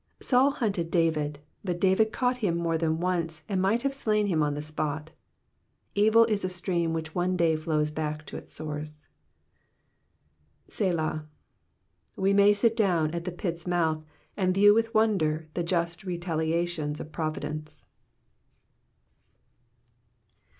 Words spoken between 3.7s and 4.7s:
have slain him on the